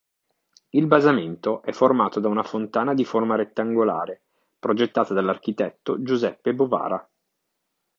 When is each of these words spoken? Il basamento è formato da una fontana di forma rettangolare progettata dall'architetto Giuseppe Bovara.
Il 0.71 0.87
basamento 0.87 1.61
è 1.61 1.71
formato 1.73 2.19
da 2.19 2.27
una 2.27 2.41
fontana 2.41 2.95
di 2.95 3.05
forma 3.05 3.35
rettangolare 3.35 4.23
progettata 4.57 5.13
dall'architetto 5.13 6.01
Giuseppe 6.01 6.55
Bovara. 6.55 7.07